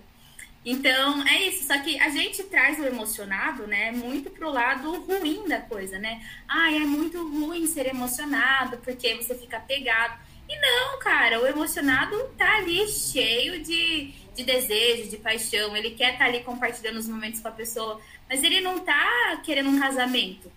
[0.64, 1.66] Então, é isso.
[1.66, 6.22] Só que a gente traz o emocionado, né, muito pro lado ruim da coisa, né?
[6.48, 10.18] Ah, é muito ruim ser emocionado, porque você fica pegado.
[10.48, 15.77] E não, cara, o emocionado tá ali cheio de, de desejo, de paixão.
[15.77, 19.40] Ele quer estar tá ali compartilhando os momentos com a pessoa, mas ele não tá
[19.44, 20.50] querendo um casamento.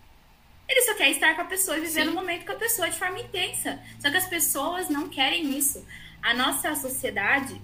[0.67, 2.97] Ele só quer estar com a pessoa e viver o momento com a pessoa de
[2.97, 3.79] forma intensa.
[3.99, 5.85] Só que as pessoas não querem isso.
[6.21, 7.59] A nossa sociedade,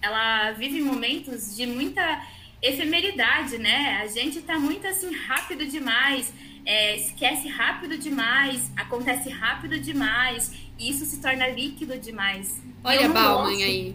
[0.00, 2.22] ela vive momentos de muita
[2.62, 4.00] efemeridade, né?
[4.02, 6.32] A gente tá muito assim rápido demais,
[6.64, 12.62] é, esquece rápido demais, acontece rápido demais, e isso se torna líquido demais.
[12.82, 13.94] Olha a Bauman aí.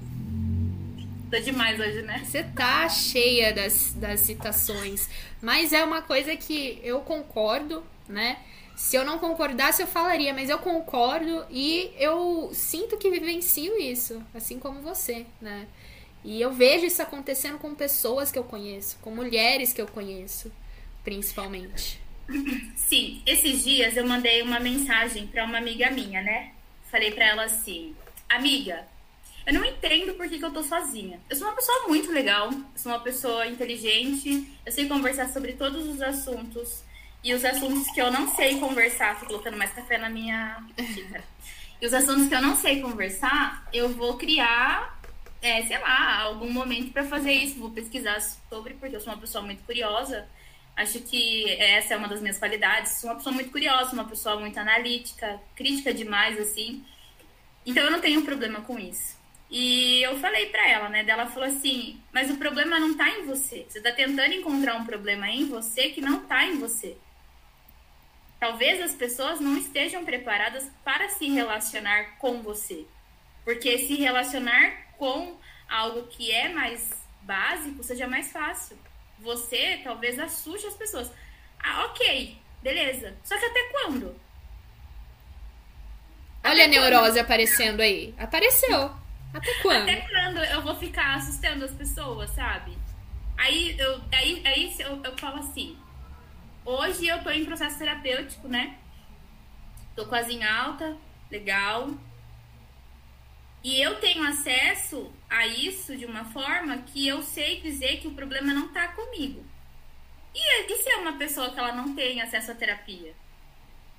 [1.31, 2.23] Tô demais hoje, né?
[2.25, 5.07] Você tá cheia das, das citações.
[5.41, 8.39] Mas é uma coisa que eu concordo, né?
[8.75, 14.23] Se eu não concordasse, eu falaria, mas eu concordo e eu sinto que vivencio isso,
[14.33, 15.67] assim como você, né?
[16.23, 20.51] E eu vejo isso acontecendo com pessoas que eu conheço, com mulheres que eu conheço,
[21.03, 22.01] principalmente.
[22.75, 26.51] Sim, esses dias eu mandei uma mensagem para uma amiga minha, né?
[26.91, 27.95] Falei para ela assim:
[28.27, 28.87] Amiga,
[29.45, 31.19] eu não entendo por que, que eu tô sozinha.
[31.29, 35.87] Eu sou uma pessoa muito legal, sou uma pessoa inteligente, eu sei conversar sobre todos
[35.87, 36.83] os assuntos.
[37.23, 40.63] E os assuntos que eu não sei conversar, tô colocando mais café na minha.
[41.81, 44.99] E os assuntos que eu não sei conversar, eu vou criar,
[45.41, 47.59] é, sei lá, algum momento para fazer isso.
[47.59, 50.27] Vou pesquisar sobre, porque eu sou uma pessoa muito curiosa.
[50.75, 52.99] Acho que essa é uma das minhas qualidades.
[52.99, 56.83] Sou uma pessoa muito curiosa, uma pessoa muito analítica, crítica demais, assim.
[57.65, 59.17] Então eu não tenho problema com isso.
[59.49, 61.03] E eu falei para ela, né?
[61.03, 63.65] Dela falou assim: Mas o problema não tá em você.
[63.67, 66.97] Você tá tentando encontrar um problema em você que não tá em você.
[68.39, 72.85] Talvez as pessoas não estejam preparadas para se relacionar com você.
[73.43, 76.89] Porque se relacionar com algo que é mais
[77.21, 78.77] básico seja mais fácil.
[79.19, 81.11] Você talvez assuste as pessoas.
[81.61, 83.15] Ah, ok, beleza.
[83.23, 84.15] Só que até quando?
[86.43, 87.17] Olha até a neurose quando?
[87.19, 88.15] aparecendo aí.
[88.17, 88.91] Apareceu.
[89.33, 89.83] Até quando?
[89.83, 92.77] Até quando eu vou ficar assustando as pessoas, sabe?
[93.37, 95.77] Aí eu, aí, aí eu, eu falo assim,
[96.71, 98.77] Hoje eu tô em processo terapêutico, né?
[99.95, 100.95] Tô quase em alta,
[101.31, 101.89] legal.
[103.63, 108.13] E eu tenho acesso a isso de uma forma que eu sei dizer que o
[108.13, 109.43] problema não tá comigo.
[110.35, 113.15] E, e se é uma pessoa que ela não tem acesso à terapia?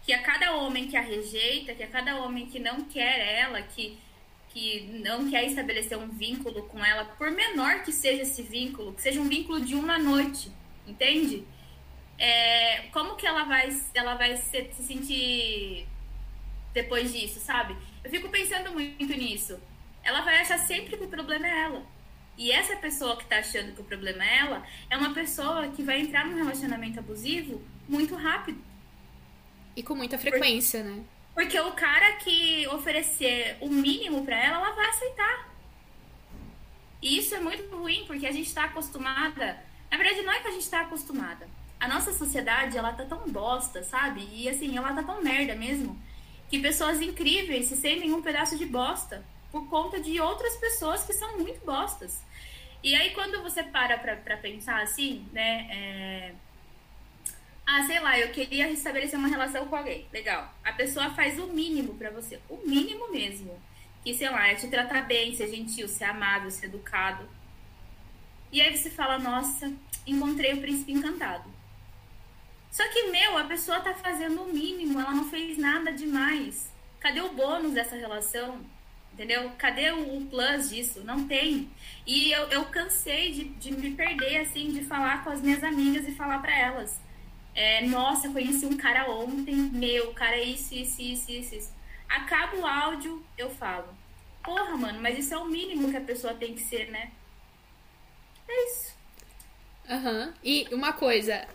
[0.04, 3.61] Que a cada homem que a rejeita, que a cada homem que não quer ela,
[3.62, 3.98] que,
[4.50, 9.02] que não quer estabelecer um vínculo com ela, por menor que seja esse vínculo, que
[9.02, 10.52] seja um vínculo de uma noite,
[10.87, 11.44] entende?
[12.20, 15.88] É, como que ela vai, ela vai se, se sentir
[16.74, 17.74] depois disso, sabe?
[18.04, 19.59] Eu fico pensando muito nisso.
[20.02, 21.83] Ela vai achar sempre que o problema é ela.
[22.37, 25.83] E essa pessoa que tá achando que o problema é ela é uma pessoa que
[25.83, 28.62] vai entrar num relacionamento abusivo muito rápido.
[29.74, 31.04] E com muita frequência, porque, né?
[31.35, 35.48] Porque o cara que oferecer o mínimo para ela, ela vai aceitar.
[37.00, 39.59] E isso é muito ruim, porque a gente tá acostumada.
[39.90, 41.48] Na verdade, não é que a gente tá acostumada
[41.80, 44.28] a nossa sociedade, ela tá tão bosta, sabe?
[44.32, 45.98] E assim, ela tá tão merda mesmo,
[46.50, 51.14] que pessoas incríveis se sentem um pedaço de bosta por conta de outras pessoas que
[51.14, 52.22] são muito bostas.
[52.82, 55.66] E aí, quando você para pra, pra pensar assim, né?
[55.70, 56.32] É...
[57.66, 60.06] Ah, sei lá, eu queria restabelecer uma relação com alguém.
[60.12, 60.52] Legal.
[60.64, 62.40] A pessoa faz o mínimo para você.
[62.48, 63.60] O mínimo mesmo.
[64.02, 67.28] Que, sei lá, é te tratar bem, ser gentil, ser amável, ser educado.
[68.50, 69.72] E aí você fala, nossa,
[70.06, 71.60] encontrei o príncipe encantado.
[72.70, 76.70] Só que, meu, a pessoa tá fazendo o mínimo, ela não fez nada demais.
[77.00, 78.61] Cadê o bônus dessa relação?
[79.12, 79.50] Entendeu?
[79.59, 81.02] Cadê o, plus disso?
[81.04, 81.68] Não tem.
[82.06, 86.06] E eu, eu cansei de, de me perder, assim, de falar com as minhas amigas
[86.06, 86.98] e falar para elas.
[87.54, 91.72] É, Nossa, conheci um cara ontem, meu, cara é isso, isso, isso, isso, isso.
[92.09, 93.88] Acaba o áudio, eu falo.
[94.42, 97.11] Porra, mano, mas isso é o mínimo que a pessoa tem que ser, né?
[98.48, 98.94] É isso.
[99.88, 100.26] Aham.
[100.26, 100.35] Uhum.
[100.42, 101.46] E uma coisa,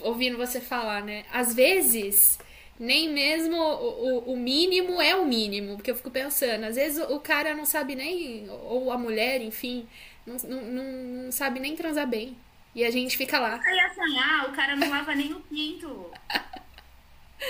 [0.00, 1.24] ouvindo você falar, né?
[1.32, 2.38] Às vezes,
[2.78, 7.20] nem mesmo o, o, mínimo é o mínimo, porque eu fico pensando, às vezes o
[7.20, 9.88] cara não sabe nem, ou a mulher, enfim,
[10.26, 12.36] não, não, não, sabe nem transar bem.
[12.74, 13.60] E a gente fica lá.
[13.64, 16.10] Eu ia sonhar, o cara não lava nem o pinto.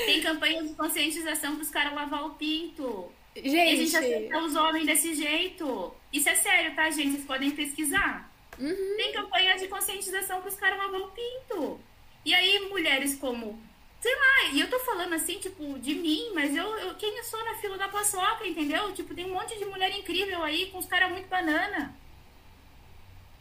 [0.07, 3.11] Tem campanha de conscientização pros caras lavar o pinto.
[3.35, 5.95] Gente, E a gente aceita os homens desse jeito.
[6.13, 7.13] Isso é sério, tá, gente?
[7.13, 8.31] Vocês podem pesquisar.
[8.59, 8.97] Uhum.
[8.97, 11.81] Tem campanha de conscientização pros caras lavar o pinto.
[12.25, 13.63] E aí, mulheres como.
[14.01, 17.25] Sei lá, e eu tô falando assim, tipo, de mim, mas eu, eu quem eu
[17.25, 18.93] sou na fila da paçoca, entendeu?
[18.93, 21.95] Tipo, tem um monte de mulher incrível aí, com os caras muito banana.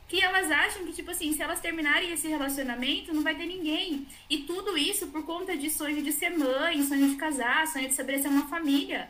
[0.07, 4.07] Que elas acham que, tipo assim, se elas terminarem esse relacionamento, não vai ter ninguém.
[4.29, 7.91] E tudo isso por conta de sonho de ser mãe, sonho de casar, sonho de
[7.91, 9.09] estabelecer uma família.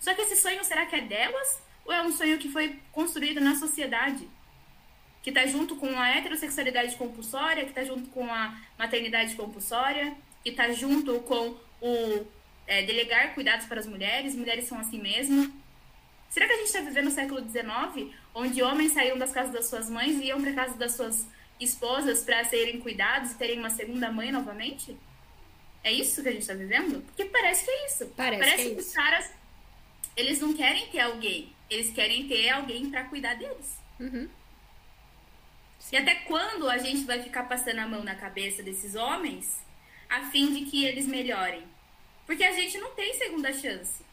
[0.00, 1.62] Só que esse sonho, será que é delas?
[1.84, 4.28] Ou é um sonho que foi construído na sociedade?
[5.22, 10.52] Que tá junto com a heterossexualidade compulsória, que tá junto com a maternidade compulsória, que
[10.52, 12.26] tá junto com o
[12.66, 15.52] é, delegar cuidados para as mulheres, mulheres são assim mesmo.
[16.30, 19.66] Será que a gente está vivendo no século XIX, onde homens saíam das casas das
[19.66, 21.26] suas mães e iam para casa das suas
[21.58, 24.96] esposas para serem cuidados e terem uma segunda mãe novamente?
[25.82, 27.02] É isso que a gente está vivendo?
[27.02, 28.06] Porque parece que é isso.
[28.16, 29.32] Parece Parece que é que, os caras,
[30.16, 31.52] eles não querem ter alguém.
[31.70, 33.78] Eles querem ter alguém para cuidar deles.
[33.98, 34.28] Uhum.
[35.90, 39.60] E até quando a gente vai ficar passando a mão na cabeça desses homens
[40.08, 41.62] a fim de que eles melhorem?
[42.26, 44.04] Porque a gente não tem segunda chance.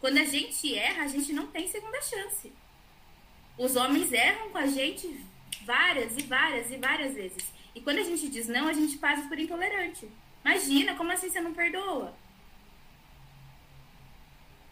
[0.00, 2.52] Quando a gente erra, a gente não tem segunda chance.
[3.56, 5.18] Os homens erram com a gente
[5.64, 7.52] várias e várias e várias vezes.
[7.74, 10.08] E quando a gente diz não, a gente passa por intolerante.
[10.44, 12.14] Imagina, como assim você não perdoa?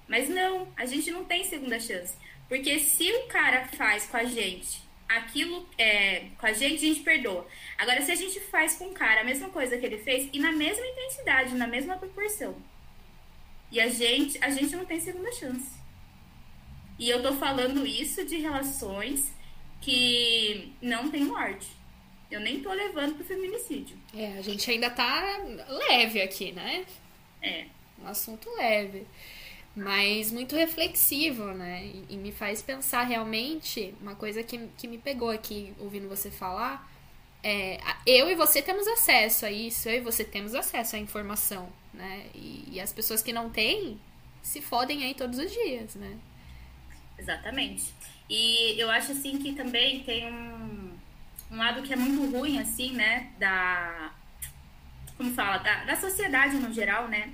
[0.06, 2.14] Mas não, a gente não tem segunda chance.
[2.46, 4.82] Porque se o cara faz com a gente
[5.16, 7.46] aquilo é, com a gente, a gente perdoa.
[7.78, 10.38] Agora, se a gente faz com o cara a mesma coisa que ele fez, e
[10.38, 12.54] na mesma intensidade, na mesma proporção,
[13.70, 15.80] e a gente, a gente não tem segunda chance.
[16.98, 19.32] E eu tô falando isso de relações
[19.80, 21.68] que não tem morte.
[22.30, 23.96] Eu nem tô levando pro feminicídio.
[24.14, 26.86] É, a gente ainda tá leve aqui, né?
[27.42, 27.66] É.
[28.02, 29.06] Um assunto leve.
[29.74, 31.84] Mas muito reflexivo, né?
[31.84, 36.30] E, e me faz pensar realmente uma coisa que, que me pegou aqui ouvindo você
[36.30, 36.90] falar.
[37.42, 41.68] É, eu e você temos acesso a isso, eu e você temos acesso à informação,
[41.92, 42.26] né?
[42.34, 43.98] E, e as pessoas que não têm
[44.42, 46.18] se fodem aí todos os dias, né?
[47.18, 47.94] Exatamente.
[48.28, 50.92] E eu acho assim que também tem um,
[51.50, 53.30] um lado que é muito ruim, assim, né?
[53.38, 54.12] Da.
[55.16, 55.58] Como fala?
[55.58, 57.32] Da, da sociedade no geral, né?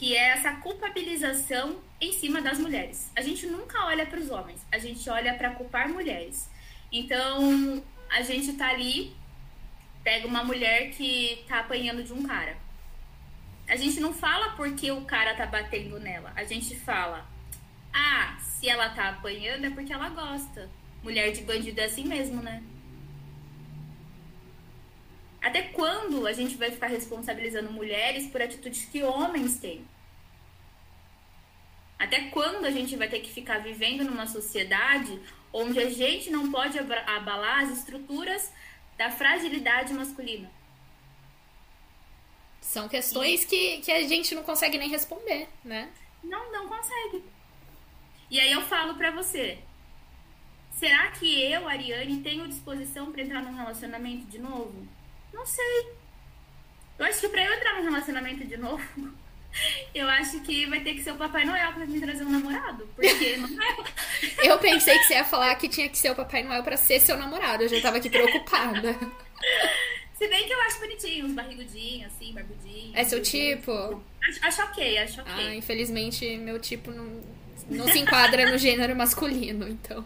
[0.00, 3.12] Que é essa culpabilização em cima das mulheres.
[3.14, 6.48] A gente nunca olha para os homens, a gente olha para culpar mulheres.
[6.90, 9.14] Então, a gente tá ali,
[10.02, 12.56] pega uma mulher que tá apanhando de um cara.
[13.68, 16.32] A gente não fala porque o cara tá batendo nela.
[16.34, 17.28] A gente fala,
[17.92, 20.70] ah, se ela tá apanhando é porque ela gosta.
[21.02, 22.62] Mulher de bandido é assim mesmo, né?
[25.40, 29.84] Até quando a gente vai ficar responsabilizando mulheres por atitudes que homens têm?
[31.98, 35.20] Até quando a gente vai ter que ficar vivendo numa sociedade
[35.52, 38.52] onde a gente não pode abalar as estruturas
[38.96, 40.50] da fragilidade masculina?
[42.60, 45.90] São questões que, que a gente não consegue nem responder, né?
[46.22, 47.24] Não, não consegue.
[48.30, 49.58] E aí eu falo pra você,
[50.72, 54.86] será que eu, Ariane, tenho disposição pra entrar num relacionamento de novo?
[55.32, 55.92] Não sei.
[56.98, 58.82] Eu acho que pra eu entrar num relacionamento de novo,
[59.94, 62.88] eu acho que vai ter que ser o Papai Noel pra me trazer um namorado.
[62.94, 63.76] Porque não é.
[64.46, 67.00] Eu pensei que você ia falar que tinha que ser o Papai Noel pra ser
[67.00, 67.62] seu namorado.
[67.62, 68.94] Eu já tava aqui preocupada.
[70.18, 72.94] Se bem que eu acho bonitinho, uns barrigudinhos, assim, barbudinhos.
[72.94, 73.72] É seu tipo?
[74.22, 75.32] Acho, acho ok, acho ok.
[75.34, 77.22] Ah, infelizmente, meu tipo não,
[77.70, 80.04] não se enquadra no gênero masculino, então.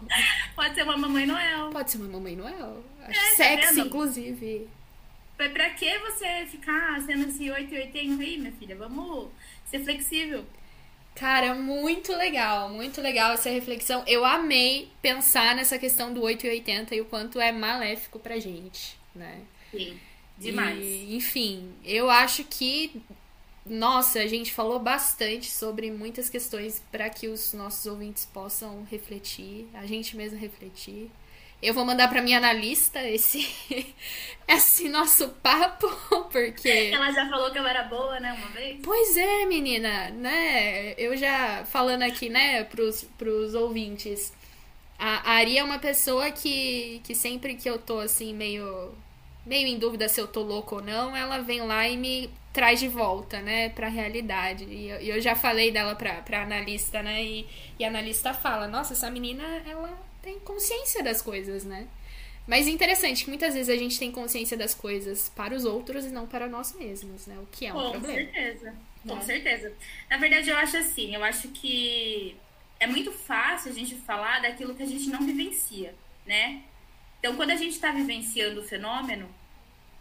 [0.55, 1.69] Pode ser uma Mamãe Noel.
[1.69, 2.81] Pode ser uma Mamãe Noel.
[3.03, 3.87] Acho É, tá sexy, vendo?
[3.87, 4.69] inclusive.
[5.37, 8.75] Pra, pra que você ficar sendo esse 880 aí, minha filha?
[8.75, 9.29] Vamos
[9.65, 10.45] ser flexível.
[11.15, 14.03] Cara, muito legal, muito legal essa reflexão.
[14.05, 18.37] Eu amei pensar nessa questão do 8 e 80 e o quanto é maléfico pra
[18.37, 19.41] gente, né?
[19.71, 19.97] Sim,
[20.37, 20.77] demais.
[20.83, 23.01] E, enfim, eu acho que,
[23.65, 29.69] nossa, a gente falou bastante sobre muitas questões para que os nossos ouvintes possam refletir,
[29.73, 31.09] a gente mesmo refletir.
[31.61, 33.47] Eu vou mandar para minha analista esse,
[34.47, 35.87] esse nosso papo,
[36.31, 36.91] porque.
[36.93, 38.79] Ela já falou que eu era boa, né, uma vez?
[38.83, 40.93] Pois é, menina, né?
[40.97, 44.33] Eu já falando aqui, né, pros, pros ouvintes.
[44.97, 48.93] A, a Ari é uma pessoa que, que sempre que eu tô assim, meio,
[49.45, 52.79] meio em dúvida se eu tô louco ou não, ela vem lá e me traz
[52.79, 54.63] de volta, né, pra realidade.
[54.63, 57.21] E eu, eu já falei dela pra, pra analista, né?
[57.23, 57.47] E,
[57.77, 59.91] e a analista fala, nossa, essa menina, ela
[60.25, 61.87] tem consciência das coisas, né?
[62.47, 66.09] Mas interessante que muitas vezes a gente tem consciência das coisas para os outros e
[66.09, 67.37] não para nós mesmos, né?
[67.39, 68.13] O que é um Com problema.
[68.31, 68.75] certeza.
[69.07, 69.21] Com É.
[69.21, 69.73] certeza.
[70.09, 72.35] Na verdade, eu acho assim, eu acho que
[72.79, 75.93] é muito fácil a gente falar daquilo que a gente não vivencia,
[76.25, 76.63] né?
[77.19, 79.27] Então, quando a gente está vivenciando o fenômeno,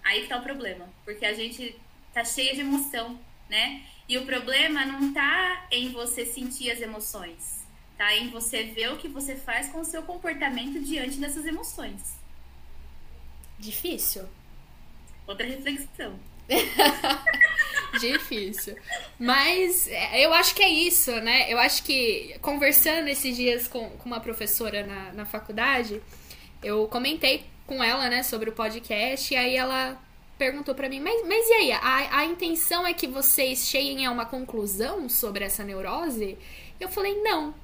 [0.03, 0.89] aí que tá o problema.
[1.05, 1.77] Porque a gente
[2.13, 3.19] tá cheia de emoção,
[3.49, 3.83] né?
[4.09, 7.64] E o problema não tá em você sentir as emoções.
[7.97, 12.17] Tá em você ver o que você faz com o seu comportamento diante dessas emoções.
[13.59, 14.25] Difícil.
[15.27, 16.19] Outra reflexão.
[18.01, 18.77] Difícil.
[19.19, 21.51] Mas é, eu acho que é isso, né?
[21.53, 26.03] Eu acho que conversando esses dias com, com uma professora na, na faculdade,
[26.63, 29.99] eu comentei com ela, né, sobre o podcast, e aí ela
[30.37, 31.73] perguntou pra mim, mas, mas e aí?
[31.73, 36.37] A, a intenção é que vocês cheguem a uma conclusão sobre essa neurose?
[36.79, 37.55] Eu falei, não.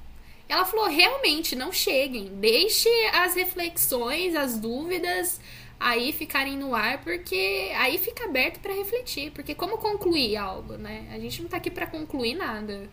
[0.51, 2.25] Ela falou, realmente, não cheguem.
[2.35, 5.39] Deixe as reflexões, as dúvidas
[5.79, 9.31] aí ficarem no ar, porque aí fica aberto pra refletir.
[9.31, 11.07] Porque como concluir algo, né?
[11.13, 12.89] A gente não tá aqui pra concluir nada.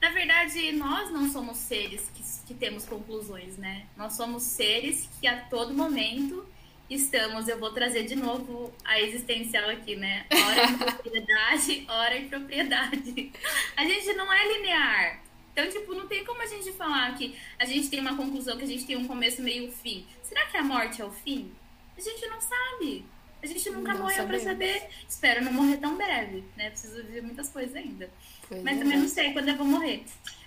[0.00, 3.86] Na verdade, nós não somos seres que, que temos conclusões, né?
[3.96, 6.46] Nós somos seres que a todo momento
[6.88, 7.48] estamos.
[7.48, 10.26] Eu vou trazer de novo a existencial aqui, né?
[10.32, 13.32] Hora em propriedade, hora em propriedade.
[13.76, 15.21] A gente não é linear.
[15.52, 18.64] Então, tipo, não tem como a gente falar que a gente tem uma conclusão, que
[18.64, 20.06] a gente tem um começo, meio fim.
[20.22, 21.52] Será que a morte é o fim?
[21.96, 23.04] A gente não sabe.
[23.42, 24.44] A gente nunca Não morreu pra sabemos.
[24.44, 24.88] saber.
[25.08, 26.70] Espero não morrer tão breve, né?
[26.70, 28.08] Preciso viver muitas coisas ainda.
[28.48, 28.80] Pois Mas é.
[28.80, 30.04] também não sei quando eu vou morrer.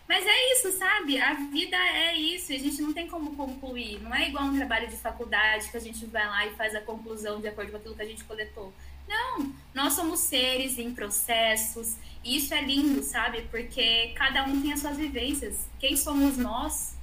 [0.08, 1.20] Mas é isso, sabe?
[1.20, 2.54] A vida é isso.
[2.54, 4.02] E a gente não tem como concluir.
[4.02, 6.82] Não é igual um trabalho de faculdade que a gente vai lá e faz a
[6.82, 8.74] conclusão de acordo com aquilo que a gente coletou.
[9.08, 11.96] Não, nós somos seres em processos.
[12.24, 13.44] E isso é lindo, sabe?
[13.52, 15.68] Porque cada um tem as suas vivências.
[15.80, 16.96] Quem somos nós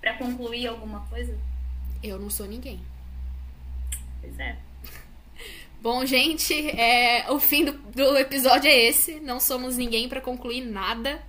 [0.00, 1.36] para concluir alguma coisa?
[2.02, 2.80] Eu não sou ninguém.
[4.20, 4.56] Pois é.
[5.82, 9.18] Bom, gente, é, o fim do, do episódio é esse.
[9.20, 11.20] Não somos ninguém pra concluir nada.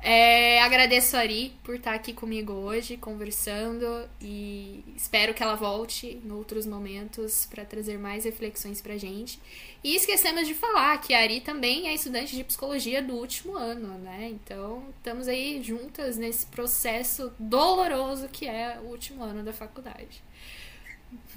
[0.00, 6.20] É, agradeço a Ari por estar aqui comigo hoje, conversando, e espero que ela volte
[6.24, 9.40] em outros momentos pra trazer mais reflexões pra gente.
[9.82, 13.98] E esquecemos de falar que a Ari também é estudante de psicologia do último ano,
[13.98, 14.28] né?
[14.30, 20.22] Então, estamos aí juntas nesse processo doloroso que é o último ano da faculdade.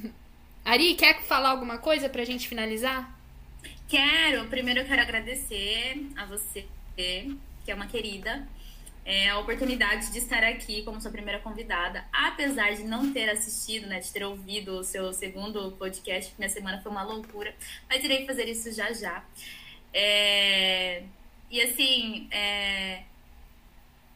[0.64, 3.20] Ari, quer falar alguma coisa pra gente finalizar?
[3.88, 6.66] Quero, primeiro eu quero agradecer a você,
[7.64, 8.48] que é uma querida,
[9.04, 13.88] é, a oportunidade de estar aqui como sua primeira convidada, apesar de não ter assistido,
[13.88, 17.54] né, de ter ouvido o seu segundo podcast, que minha semana foi uma loucura,
[17.90, 19.24] mas irei fazer isso já já.
[19.94, 21.04] É,
[21.50, 23.04] e assim, é,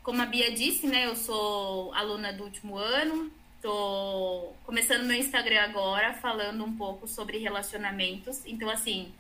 [0.04, 3.32] como a Bia disse, né, eu sou aluna do último ano,
[3.62, 9.12] tô começando meu Instagram agora, falando um pouco sobre relacionamentos, então assim,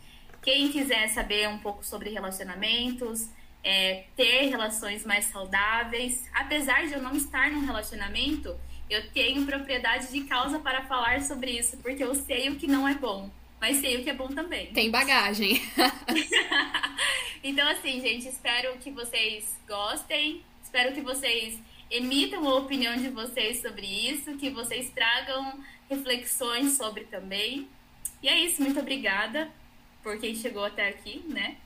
[0.43, 3.29] quem quiser saber um pouco sobre relacionamentos,
[3.65, 8.55] é, ter relações mais saudáveis, apesar de eu não estar num relacionamento,
[8.87, 12.87] eu tenho propriedade de causa para falar sobre isso, porque eu sei o que não
[12.87, 13.27] é bom,
[13.59, 14.67] mas sei o que é bom também.
[14.67, 15.59] Tem bagagem.
[17.47, 21.59] Então, assim, gente, espero que vocês gostem, espero que vocês
[21.91, 27.67] emitam a opinião de vocês sobre isso, que vocês tragam reflexões sobre também.
[28.23, 29.47] E é isso, muito obrigada
[30.01, 31.57] por quem chegou até aqui, né?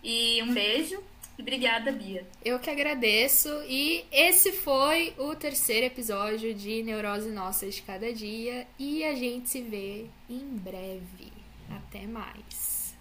[0.00, 1.02] E um beijo
[1.40, 2.26] Obrigada, Bia.
[2.44, 3.48] Eu que agradeço.
[3.68, 8.66] E esse foi o terceiro episódio de Neurose Nossa de Cada Dia.
[8.78, 11.32] E a gente se vê em breve.
[11.70, 12.94] Até mais.